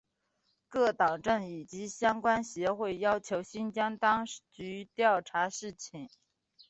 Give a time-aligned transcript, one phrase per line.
[0.67, 6.09] 各政党以及相关协会要求新疆当局调查事件。